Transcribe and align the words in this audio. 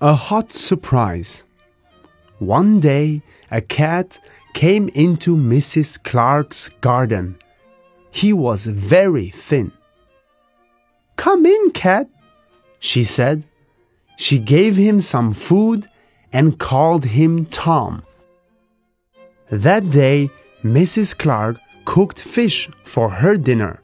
A 0.00 0.14
hot 0.14 0.52
surprise. 0.52 1.44
One 2.38 2.78
day, 2.78 3.20
a 3.50 3.60
cat 3.60 4.20
came 4.54 4.88
into 4.94 5.34
Mrs. 5.34 6.00
Clark's 6.00 6.68
garden. 6.80 7.36
He 8.12 8.32
was 8.32 8.66
very 8.66 9.30
thin. 9.30 9.72
Come 11.16 11.44
in, 11.44 11.72
cat, 11.72 12.08
she 12.78 13.02
said. 13.02 13.42
She 14.16 14.38
gave 14.38 14.76
him 14.76 15.00
some 15.00 15.34
food 15.34 15.88
and 16.32 16.60
called 16.60 17.04
him 17.06 17.46
Tom. 17.46 18.04
That 19.50 19.90
day, 19.90 20.30
Mrs. 20.62 21.18
Clark 21.18 21.56
cooked 21.84 22.20
fish 22.20 22.70
for 22.84 23.08
her 23.08 23.36
dinner. 23.36 23.82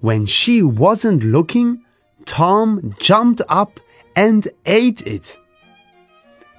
When 0.00 0.24
she 0.24 0.62
wasn't 0.62 1.24
looking, 1.24 1.84
Tom 2.26 2.94
jumped 2.98 3.40
up 3.48 3.80
and 4.14 4.46
ate 4.66 5.06
it. 5.06 5.36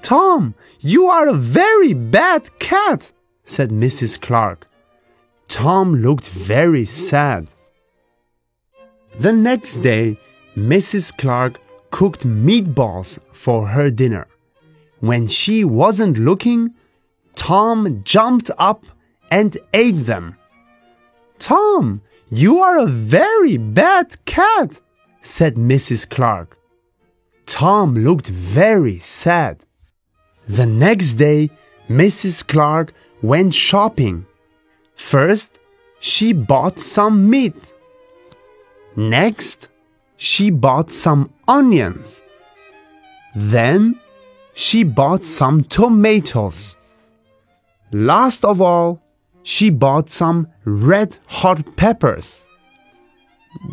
Tom, 0.02 0.56
you 0.80 1.08
are 1.08 1.28
a 1.28 1.34
very 1.34 1.94
bad 1.94 2.58
cat, 2.60 3.12
said 3.44 3.70
Mrs. 3.70 4.20
Clark. 4.20 4.68
Tom 5.48 5.96
looked 5.96 6.28
very 6.28 6.86
sad. 6.86 7.48
The 9.20 9.34
next 9.34 9.78
day, 9.78 10.18
Mrs. 10.56 11.16
Clark 11.18 11.60
cooked 11.92 12.26
meatballs 12.26 13.20
for 13.32 13.68
her 13.68 13.90
dinner. 13.90 14.28
When 15.00 15.28
she 15.28 15.64
wasn't 15.64 16.18
looking, 16.18 16.74
Tom 17.36 18.02
jumped 18.04 18.52
up 18.58 18.84
and 19.30 19.58
ate 19.74 20.06
them. 20.06 20.36
Tom, 21.40 22.02
you 22.30 22.60
are 22.60 22.78
a 22.78 22.88
very 22.88 23.58
bad 23.58 24.24
cat, 24.26 24.80
said 25.22 25.56
Mrs. 25.56 26.10
Clark. 26.10 26.58
Tom 27.46 27.96
looked 27.96 28.28
very 28.28 29.00
sad. 29.00 29.64
The 30.48 30.66
next 30.66 31.14
day, 31.14 31.50
Mrs. 31.90 32.46
Clark 32.46 32.94
went 33.22 33.54
shopping. 33.54 34.26
First, 34.96 35.60
she 36.00 36.34
bought 36.34 36.80
some 36.80 37.30
meat. 37.30 37.74
Next, 38.96 39.70
she 40.18 40.50
bought 40.50 40.92
some 40.92 41.32
onions. 41.48 42.24
Then, 43.36 44.00
she 44.54 44.84
bought 44.84 45.26
some 45.26 45.64
tomatoes. 45.64 46.76
Last 47.92 48.44
of 48.44 48.62
all, 48.62 49.02
she 49.44 49.70
bought 49.70 50.10
some 50.10 50.48
red 50.66 51.20
hot 51.28 51.76
peppers. 51.76 52.47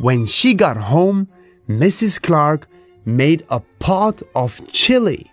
When 0.01 0.27
she 0.27 0.55
got 0.55 0.77
home, 0.77 1.29
Mrs. 1.69 2.21
Clark 2.21 2.67
made 3.05 3.45
a 3.51 3.61
pot 3.79 4.23
of 4.35 4.61
chili. 4.73 5.31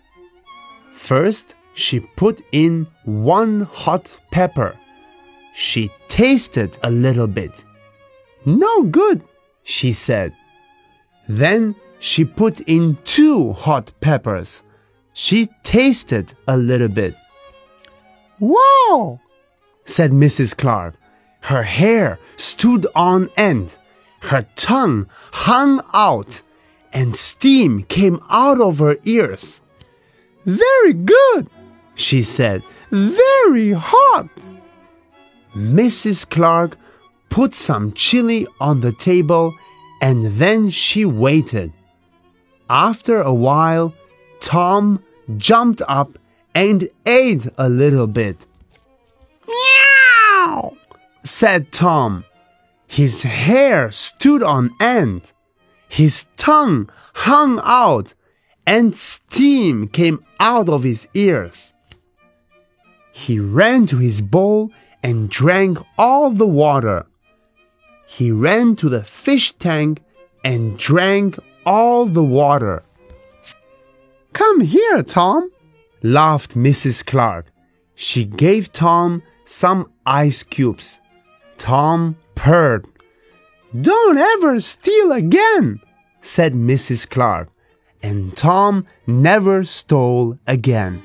First, 0.94 1.56
she 1.74 2.00
put 2.00 2.42
in 2.52 2.88
one 3.06 3.62
hot 3.62 4.20
pepper. 4.32 4.76
She 5.56 5.90
tasted 6.08 6.78
a 6.84 6.92
little 6.92 7.28
bit. 7.28 7.66
No 8.46 8.84
good, 8.84 9.22
she 9.64 9.94
said. 9.94 10.34
Then 11.28 11.76
she 12.00 12.26
put 12.26 12.62
in 12.62 12.98
two 13.04 13.54
hot 13.54 13.92
peppers. 14.02 14.64
She 15.14 15.50
tasted 15.64 16.34
a 16.48 16.58
little 16.58 16.88
bit. 16.88 17.16
Wow, 18.40 19.20
said 19.86 20.12
Mrs. 20.12 20.58
Clark. 20.58 20.96
Her 21.42 21.64
hair 21.64 22.20
stood 22.38 22.88
on 22.96 23.30
end. 23.38 23.78
Her 24.22 24.48
tongue 24.56 25.08
hung 25.32 25.82
out 25.94 26.42
and 26.94 27.16
steam 27.16 27.84
came 27.84 28.20
out 28.30 28.62
of 28.62 28.80
her 28.80 28.98
ears. 29.04 29.62
Very 30.46 30.94
good, 30.94 31.50
she 31.96 32.22
said. 32.24 32.64
Very 32.92 33.72
hot. 33.74 34.30
Mrs. 35.56 36.30
Clark 36.30 36.78
put 37.30 37.54
some 37.54 37.94
chili 37.94 38.48
on 38.60 38.82
the 38.82 38.92
table 38.92 39.54
and 40.02 40.26
then 40.26 40.70
she 40.70 41.06
waited. 41.06 41.72
After 42.70 43.22
a 43.22 43.34
while, 43.34 43.94
Tom 44.40 45.04
jumped 45.38 45.82
up 45.88 46.18
and 46.56 46.90
ate 47.06 47.48
a 47.58 47.70
little 47.70 48.08
bit. 48.08 48.46
Meow, 49.48 50.76
said 51.24 51.72
Tom. 51.72 52.26
His 52.92 53.24
hair 53.24 53.90
stood 53.90 54.44
on 54.44 54.76
end. 54.82 55.32
His 55.88 56.28
tongue 56.36 56.90
hung 57.14 57.62
out 57.64 58.14
and 58.68 58.98
steam 58.98 59.88
came 59.88 60.20
out 60.42 60.68
of 60.68 60.84
his 60.84 61.08
ears. 61.14 61.72
He 63.14 63.40
ran 63.40 63.88
to 63.88 63.98
his 63.98 64.20
bowl 64.20 64.74
and 65.02 65.30
drank 65.30 65.78
all 65.98 66.32
the 66.32 66.46
water. 66.46 67.06
He 68.08 68.30
ran 68.30 68.76
to 68.76 68.90
the 68.90 69.06
fish 69.06 69.54
tank 69.54 70.04
and 70.44 70.78
drank 70.78 71.40
all 71.66 72.06
the 72.08 72.26
water. 72.42 72.84
Come 74.34 74.60
here, 74.60 75.02
Tom, 75.02 75.50
laughed 76.04 76.56
Mrs. 76.56 77.06
Clark. 77.06 77.54
She 77.96 78.26
gave 78.26 78.74
Tom 78.74 79.24
some 79.46 79.90
ice 80.06 80.44
cubes. 80.44 81.00
Tom 81.58 82.18
purred. 82.42 82.88
Don't 83.80 84.18
ever 84.18 84.60
steal 84.60 85.12
again, 85.12 85.80
said 86.22 86.54
Mrs. 86.54 87.08
Clark. 87.08 87.50
And 88.02 88.36
Tom 88.36 88.88
never 89.06 89.64
stole 89.64 90.38
again. 90.48 91.04